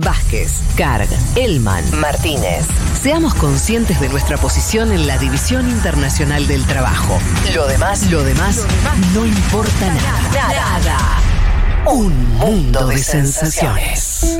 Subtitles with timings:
[0.00, 2.68] Vázquez, Carg, Elman, Martínez.
[3.02, 7.18] Seamos conscientes de nuestra posición en la División Internacional del Trabajo.
[7.52, 8.64] Lo demás, lo demás,
[9.12, 10.22] no importa nada.
[10.32, 11.20] Nada.
[11.92, 14.38] Un mundo de sensaciones.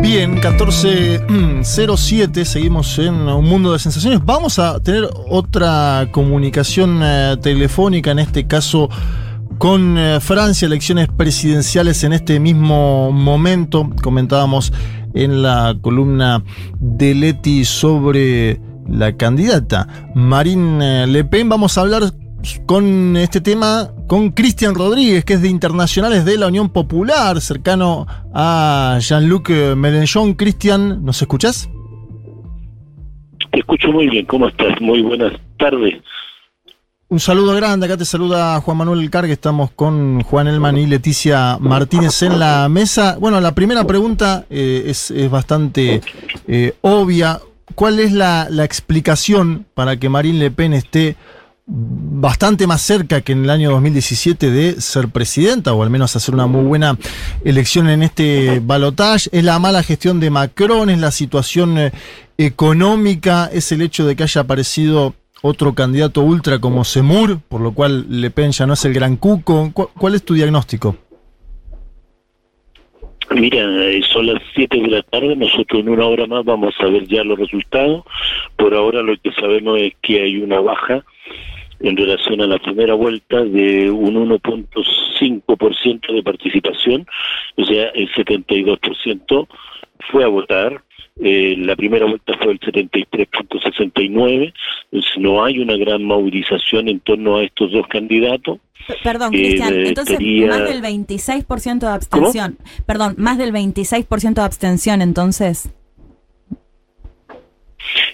[0.00, 4.18] Bien, 14.07, seguimos en un mundo de sensaciones.
[4.24, 8.90] Vamos a tener otra comunicación eh, telefónica, en este caso
[9.60, 13.90] con eh, Francia, elecciones presidenciales en este mismo momento.
[14.02, 14.72] Comentábamos
[15.12, 16.42] en la columna
[16.78, 21.50] de Leti sobre la candidata Marine Le Pen.
[21.50, 22.04] Vamos a hablar
[22.64, 28.06] con este tema con Cristian Rodríguez, que es de Internacionales de la Unión Popular, cercano
[28.32, 30.32] a Jean-Luc Mélenchon.
[30.36, 31.68] Cristian, ¿nos escuchás?
[33.52, 34.80] Te escucho muy bien, ¿cómo estás?
[34.80, 36.00] Muy buenas tardes.
[37.10, 41.58] Un saludo grande, acá te saluda Juan Manuel Cargue, estamos con Juan Elman y Leticia
[41.58, 43.16] Martínez en la mesa.
[43.18, 46.02] Bueno, la primera pregunta eh, es, bastante
[46.46, 47.40] eh, obvia.
[47.74, 51.16] ¿Cuál es la, la, explicación para que Marine Le Pen esté
[51.66, 56.32] bastante más cerca que en el año 2017 de ser presidenta o al menos hacer
[56.32, 56.96] una muy buena
[57.44, 59.28] elección en este balotaje?
[59.32, 60.90] ¿Es la mala gestión de Macron?
[60.90, 61.92] ¿Es la situación eh,
[62.38, 63.50] económica?
[63.52, 68.06] ¿Es el hecho de que haya aparecido otro candidato ultra como Semur, por lo cual
[68.08, 69.72] Le Pen ya no es el gran cuco.
[69.72, 70.96] ¿Cuál es tu diagnóstico?
[73.30, 73.64] Mira,
[74.12, 77.22] son las 7 de la tarde, nosotros en una hora más vamos a ver ya
[77.22, 78.02] los resultados.
[78.56, 81.04] Por ahora lo que sabemos es que hay una baja
[81.80, 87.06] en relación a la primera vuelta de un 1.5% de participación,
[87.56, 89.48] o sea, el 72%
[90.10, 90.82] fue a votar,
[91.22, 94.54] eh, la primera vuelta fue el 73.69,
[95.18, 98.58] no hay una gran movilización en torno a estos dos candidatos.
[99.02, 102.56] Perdón, Cristian, eh, entonces más del 26% de abstención.
[102.86, 105.70] Perdón, más del 26% de abstención entonces.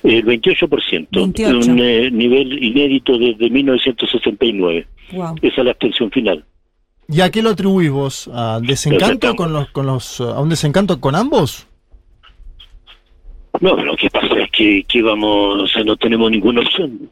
[0.03, 1.70] El 28%, 28.
[1.70, 4.86] un eh, nivel inédito desde 1969.
[5.12, 5.36] Wow.
[5.42, 6.44] Esa es la abstención final.
[7.09, 8.28] ¿Y a qué lo atribuís vos?
[8.32, 11.69] ¿A desencanto con los, con los, a un desencanto con ambos?
[13.60, 17.10] No, lo que pasa es que, que vamos, o sea, no tenemos ninguna opción.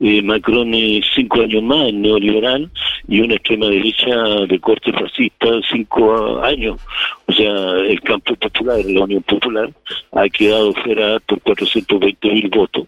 [0.00, 2.70] Eh, Macron es cinco años más neoliberal
[3.08, 4.14] y una extrema derecha
[4.48, 6.80] de corte fascista cinco años.
[7.26, 7.52] O sea,
[7.86, 9.70] el campo popular, la Unión Popular,
[10.12, 12.86] ha quedado fuera por 420 mil votos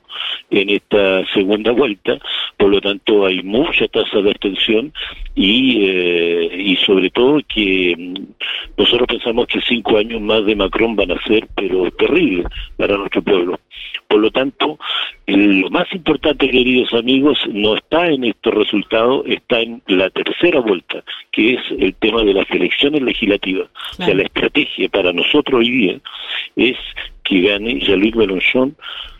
[0.50, 2.18] en esta segunda vuelta.
[2.56, 4.92] Por lo tanto, hay mucha tasa de abstención
[5.34, 8.24] y, eh, y sobre todo que mm,
[8.76, 12.46] nosotros pensamos que cinco años más de Macron van a ser, pero terribles
[12.76, 13.58] para nuestro pueblo.
[14.08, 14.78] Por lo tanto,
[15.26, 21.04] lo más importante, queridos amigos, no está en estos resultados, está en la tercera vuelta,
[21.32, 23.68] que es el tema de las elecciones legislativas.
[23.68, 24.02] Claro.
[24.02, 26.00] O sea, la estrategia para nosotros hoy día
[26.56, 26.76] es
[27.24, 28.76] que gane Jean-Luc Mélenchon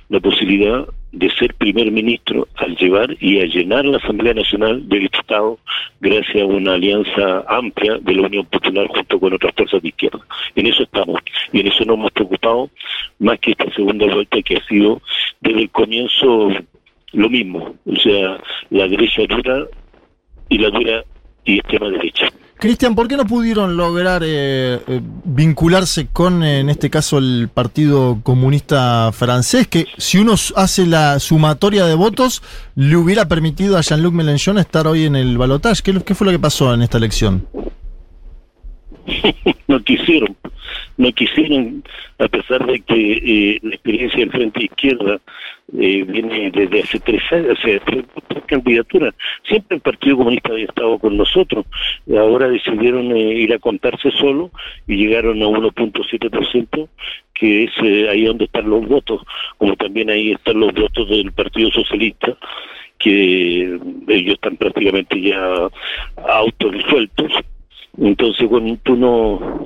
[0.08, 4.98] la posibilidad de ser primer ministro al llevar y a llenar la Asamblea Nacional de
[5.00, 5.58] Diputados
[6.00, 10.20] gracias a una alianza amplia de la Unión Popular junto con otras fuerzas de izquierda.
[10.54, 11.20] En eso estamos
[11.52, 12.70] y en eso nos hemos preocupado
[13.18, 15.00] más que esta segunda vuelta que ha sido
[15.40, 16.50] desde el comienzo
[17.16, 18.38] lo mismo, o sea,
[18.70, 19.66] la derecha dura
[20.48, 21.02] y la dura
[21.44, 22.28] y extrema derecha.
[22.58, 27.48] Cristian, ¿por qué no pudieron lograr eh, eh, vincularse con, eh, en este caso, el
[27.52, 29.66] Partido Comunista Francés?
[29.66, 32.42] Que si uno hace la sumatoria de votos,
[32.74, 35.82] le hubiera permitido a Jean-Luc Mélenchon estar hoy en el balotaje.
[35.82, 37.46] ¿Qué, ¿Qué, fue lo que pasó en esta elección?
[39.68, 40.34] no quisieron,
[40.96, 41.84] no quisieron,
[42.18, 45.20] a pesar de que eh, la experiencia del Frente Izquierda
[45.78, 49.14] eh, viene desde hace tres años, hace tres, tres, candidaturas.
[49.48, 51.66] Siempre el Partido Comunista había estado con nosotros.
[52.16, 54.50] Ahora decidieron eh, ir a contarse solo
[54.86, 56.88] y llegaron a 1.7%,
[57.34, 59.22] que es eh, ahí donde están los votos,
[59.58, 62.36] como también ahí están los votos del Partido Socialista
[62.98, 63.78] que
[64.08, 65.68] ellos están prácticamente ya
[66.16, 67.30] autodisueltos
[67.98, 69.64] entonces, bueno, tú no,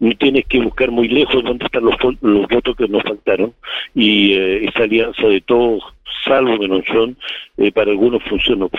[0.00, 3.54] no tienes que buscar muy lejos dónde están los, los votos que nos faltaron
[3.94, 5.82] y eh, esa alianza de todos,
[6.24, 7.16] salvo Menonchón,
[7.58, 8.70] eh, para algunos funcionó.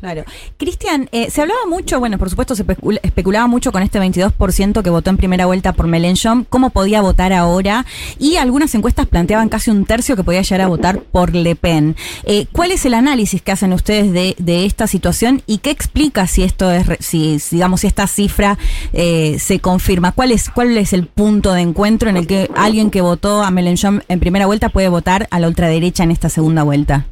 [0.00, 0.24] Claro.
[0.58, 2.64] Cristian, eh, se hablaba mucho, bueno, por supuesto se
[3.02, 7.32] especulaba mucho con este 22% que votó en primera vuelta por Mélenchon, cómo podía votar
[7.32, 7.86] ahora,
[8.18, 11.96] y algunas encuestas planteaban casi un tercio que podía llegar a votar por Le Pen.
[12.24, 16.26] Eh, ¿Cuál es el análisis que hacen ustedes de, de, esta situación y qué explica
[16.26, 18.58] si esto es, si digamos, si esta cifra
[18.92, 20.12] eh, se confirma?
[20.12, 23.50] ¿Cuál es, ¿Cuál es el punto de encuentro en el que alguien que votó a
[23.50, 27.06] Mélenchon en primera vuelta puede votar a la ultraderecha en esta segunda vuelta?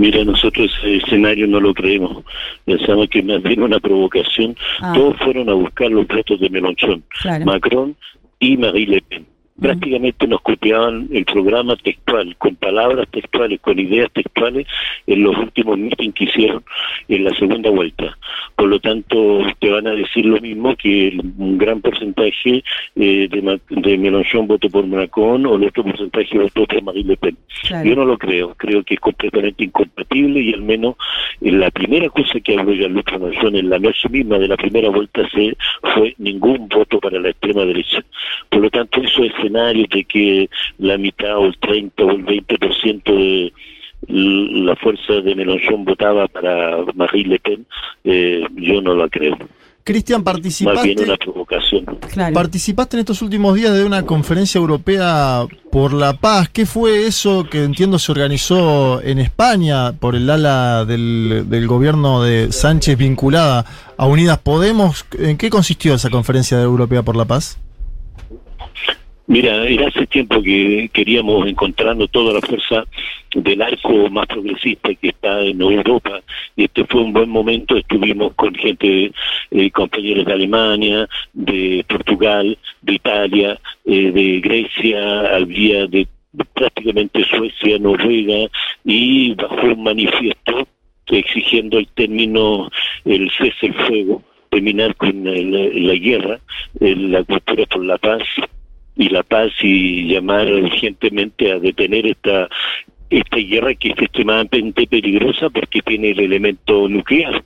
[0.00, 2.24] Mira, nosotros ese escenario no lo creemos.
[2.64, 4.56] Pensamos que más bien una provocación.
[4.80, 4.94] Ah.
[4.94, 7.44] Todos fueron a buscar los votos de Melonchón, Claro.
[7.44, 7.94] Macron
[8.38, 9.26] y Marie Le Pen.
[9.60, 14.66] Prácticamente nos copiaban el programa textual, con palabras textuales, con ideas textuales,
[15.06, 16.64] en los últimos meetings que hicieron
[17.08, 18.16] en la segunda vuelta.
[18.56, 22.62] Por lo tanto, te van a decir lo mismo que un gran porcentaje
[22.96, 27.16] eh, de, de Mélenchon votó por Macron o el otro porcentaje votó por Marie Le
[27.16, 27.36] Pen.
[27.66, 27.88] Claro.
[27.88, 30.96] Yo no lo creo, creo que es completamente incompatible y al menos
[31.40, 34.90] en la primera cosa que habló Jean-Luc Mélenchon en la noche misma de la primera
[34.90, 35.56] vuelta se
[35.94, 38.04] fue ningún voto para la extrema derecha.
[38.48, 43.02] Por lo tanto, esos escenarios de que la mitad o el 30 o el 20%
[43.04, 43.52] de
[44.08, 47.66] la fuerza de Mélenchon votaba para Marie Le Pen,
[48.04, 49.36] eh, yo no la creo.
[49.82, 51.84] Cristian, Más bien participaste, una provocación.
[52.12, 52.34] Claro.
[52.34, 56.48] participaste en estos últimos días de una conferencia europea por la paz.
[56.50, 62.22] ¿Qué fue eso que entiendo se organizó en España por el ala del, del gobierno
[62.22, 63.64] de Sánchez vinculada
[63.96, 65.06] a Unidas Podemos?
[65.18, 67.58] ¿En qué consistió esa conferencia europea por la paz?
[69.30, 72.84] Mira, era hace tiempo que queríamos encontrarnos toda la fuerza
[73.32, 76.20] del arco más progresista que está en Europa.
[76.56, 79.12] Y este fue un buen momento, estuvimos con gente,
[79.52, 86.08] eh, compañeros de Alemania, de Portugal, de Italia, eh, de Grecia, había de
[86.52, 88.50] prácticamente Suecia, Noruega
[88.84, 90.66] y bajo un manifiesto
[91.06, 92.68] exigiendo el término,
[93.04, 96.40] el cese el fuego, terminar con el- la guerra,
[96.80, 98.24] eh, la cultura por la paz
[98.96, 102.48] y la paz y llamar urgentemente a detener esta
[103.08, 107.42] esta guerra que es extremadamente peligrosa porque tiene el elemento nuclear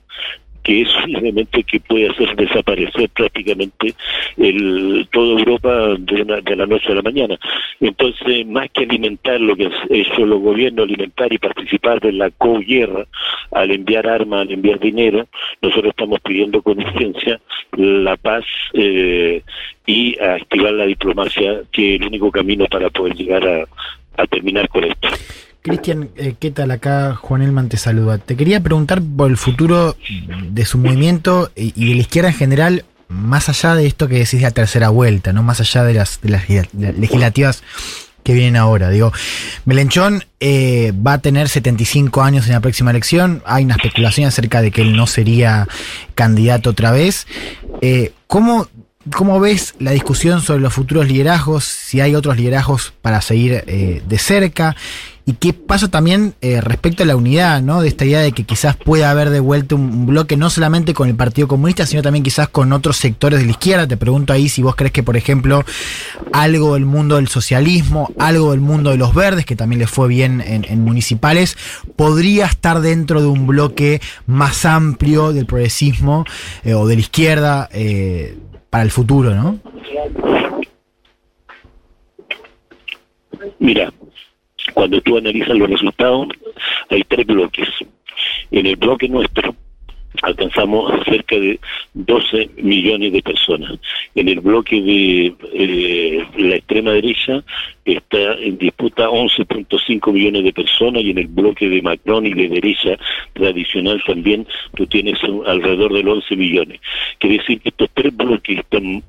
[0.65, 3.93] que es un que puede hacer desaparecer prácticamente
[4.35, 7.37] el, toda Europa de, una- de la noche a la mañana.
[7.79, 12.31] Entonces, más que alimentar lo que han hecho los gobiernos, alimentar y participar de la
[12.31, 13.05] co-guerra,
[13.51, 15.27] al enviar armas, al enviar dinero,
[15.61, 17.39] nosotros estamos pidiendo con urgencia
[17.77, 19.43] la paz eh,
[19.85, 23.67] y activar la diplomacia, que es el único camino para poder llegar
[24.17, 25.09] a terminar con esto.
[25.65, 26.69] Cristian, eh, ¿qué tal?
[26.69, 28.19] Acá Juan Elman te saluda.
[28.19, 29.97] Te quería preguntar por el futuro
[30.51, 34.33] de su movimiento y de la izquierda en general, más allá de esto que decís
[34.33, 37.63] de la tercera vuelta, no más allá de las, legislativas
[38.21, 38.91] que vienen ahora.
[38.91, 39.11] Digo,
[39.65, 43.41] Melenchón eh, va a tener 75 años en la próxima elección.
[43.43, 45.67] Hay una especulación acerca de que él no sería
[46.13, 47.25] candidato otra vez.
[47.81, 48.67] Eh, ¿cómo,
[49.11, 51.63] ¿Cómo ves la discusión sobre los futuros liderazgos?
[51.63, 54.75] Si hay otros liderazgos para seguir de cerca.
[55.27, 57.81] ¿Y qué pasa también eh, respecto a la unidad, ¿no?
[57.81, 61.09] De esta idea de que quizás pueda haber de vuelta un, bloque no solamente con
[61.09, 63.87] el Partido Comunista, sino también quizás con otros sectores de la izquierda.
[63.87, 65.63] Te pregunto ahí si vos crees que, por ejemplo,
[66.31, 70.07] algo del mundo del socialismo, algo del mundo de los verdes, que también les fue
[70.07, 71.57] bien en, en municipales,
[71.95, 76.25] podría estar dentro de un bloque más amplio del progresismo
[76.63, 78.37] eh, o de la izquierda eh,
[78.69, 79.59] para el futuro, ¿no?
[83.59, 83.91] Mira,
[84.73, 86.29] cuando tú analizas los resultados,
[86.89, 87.69] hay tres bloques.
[88.51, 89.55] En el bloque nuestro
[90.21, 91.59] alcanzamos cerca de
[91.93, 93.79] 12 millones de personas.
[94.15, 97.43] En el bloque de eh, la extrema derecha
[97.83, 102.49] está en disputa 11.5 millones de personas y en el bloque de Macron y de
[102.49, 102.97] derecha
[103.33, 106.79] tradicional también tú tienes alrededor de los 11 millones.
[107.19, 109.03] Quiere decir que estos tres bloques están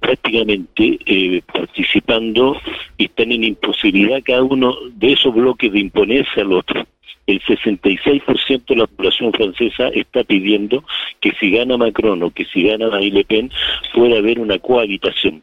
[0.00, 2.56] prácticamente eh, participando
[2.96, 6.86] y están en imposibilidad cada uno de esos bloques de imponerse al otro.
[7.26, 10.82] El 66% de la población francesa está pidiendo
[11.20, 13.50] que si gana Macron o que si gana Marine Le Pen
[13.92, 15.42] pueda haber una cohabitación.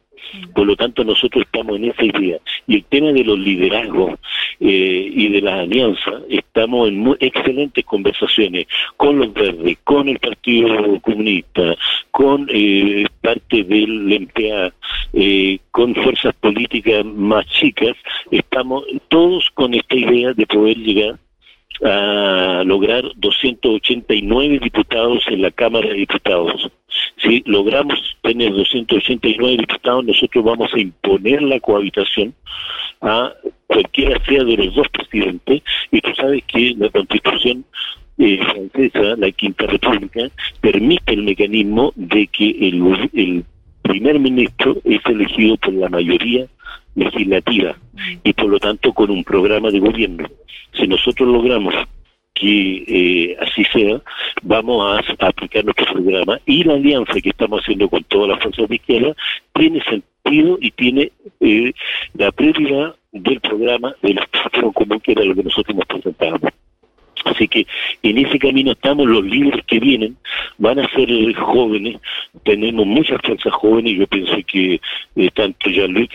[0.53, 2.38] Por lo tanto, nosotros estamos en esa idea.
[2.67, 4.20] Y el tema de los liderazgos
[4.60, 8.67] eh, y de las alianzas, estamos en muy excelentes conversaciones
[8.98, 11.75] con los verdes, con el Partido Comunista,
[12.12, 14.74] con eh, parte del MPA,
[15.13, 17.96] eh, con fuerzas políticas más chicas.
[18.32, 21.20] Estamos todos con esta idea de poder llegar
[21.84, 26.70] a lograr 289 diputados en la Cámara de Diputados.
[27.17, 32.34] Si logramos tener 289 diputados, nosotros vamos a imponer la cohabitación
[33.01, 33.34] a
[33.67, 37.65] cualquiera sea de los dos presidentes, y tú sabes que la Constitución
[38.17, 40.29] eh, francesa, la Quinta República,
[40.62, 43.44] permite el mecanismo de que el, el
[43.86, 46.48] primer ministro es elegido por la mayoría
[46.96, 47.75] legislativa
[48.24, 50.27] y por lo tanto con un programa de gobierno.
[50.74, 51.75] Si nosotros logramos
[52.34, 54.01] que eh, así sea,
[54.42, 54.84] vamos
[55.20, 59.15] a, aplicar nuestro programa y la alianza que estamos haciendo con todas las fuerzas de
[59.54, 61.72] tiene sentido y tiene eh,
[62.15, 66.51] la prioridad del programa del futuro común que era lo que nosotros nos presentábamos.
[67.25, 67.67] Así que
[68.03, 70.15] en ese camino estamos, los líderes que vienen
[70.58, 71.98] van a ser jóvenes,
[72.44, 74.79] tenemos muchas fuerzas jóvenes, yo pienso que
[75.15, 76.12] eh, tanto Jean-Luc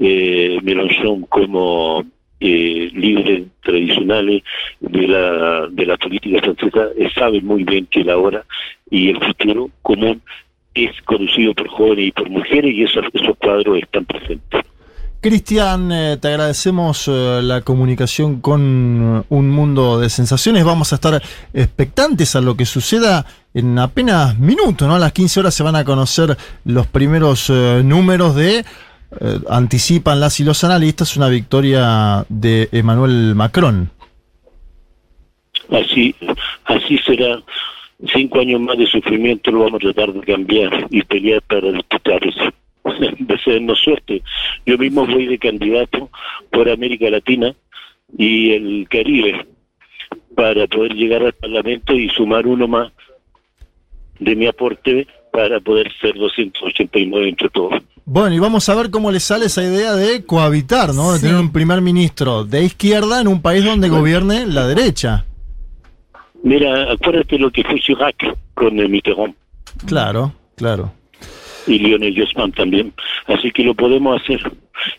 [0.00, 2.04] eh, Mélenchon como
[2.40, 4.42] eh, líderes tradicionales
[4.80, 8.44] de la, de la política francesa eh, saben muy bien que la hora
[8.90, 10.20] y el futuro común
[10.74, 14.60] es conducido por jóvenes y por mujeres y esos, esos cuadros están presentes.
[15.24, 20.66] Cristian, eh, te agradecemos eh, la comunicación con Un Mundo de Sensaciones.
[20.66, 21.22] Vamos a estar
[21.54, 24.96] expectantes a lo que suceda en apenas minutos, ¿no?
[24.96, 28.66] A las 15 horas se van a conocer los primeros eh, números de,
[29.48, 33.88] anticipan las y los analistas, una victoria de Emmanuel Macron.
[35.70, 36.14] Así,
[36.66, 37.42] así será.
[38.12, 42.20] Cinco años más de sufrimiento lo vamos a tratar de cambiar y pelear para disputar
[42.26, 42.52] eso.
[43.20, 44.22] desearnos suerte.
[44.66, 46.10] Yo mismo voy de candidato
[46.50, 47.54] por América Latina
[48.16, 49.46] y el Caribe
[50.34, 52.92] para poder llegar al Parlamento y sumar uno más
[54.18, 57.82] de mi aporte para poder ser 289 entre todos.
[58.06, 61.12] Bueno, y vamos a ver cómo le sale esa idea de cohabitar, ¿no?
[61.12, 65.24] De tener un primer ministro de izquierda en un país donde gobierne la derecha.
[66.42, 68.16] Mira, acuérdate lo que fue Chirac
[68.54, 69.34] con el Mitterrand.
[69.86, 70.92] Claro, claro
[71.66, 72.92] y Lionel Jospin también.
[73.26, 74.40] Así que lo podemos hacer.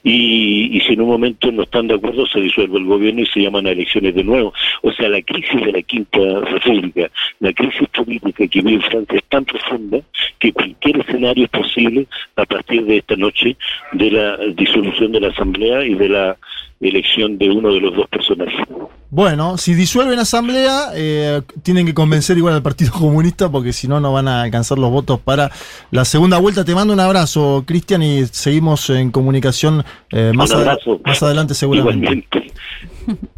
[0.03, 3.25] Y, y, si en un momento no están de acuerdo, se disuelve el gobierno y
[3.25, 4.53] se llaman a elecciones de nuevo.
[4.81, 9.25] O sea, la crisis de la Quinta República, la crisis política que vive Francia es
[9.25, 9.99] tan profunda
[10.39, 13.57] que cualquier escenario es posible a partir de esta noche
[13.91, 16.37] de la disolución de la Asamblea y de la
[16.81, 18.65] elección de uno de los dos personajes.
[19.09, 23.99] Bueno, si disuelven asamblea, eh, tienen que convencer igual al Partido Comunista porque si no,
[23.99, 25.51] no van a alcanzar los votos para
[25.91, 26.65] la segunda vuelta.
[26.65, 30.51] Te mando un abrazo, Cristian, y seguimos en comunicación eh, más,
[31.05, 32.27] más adelante seguramente.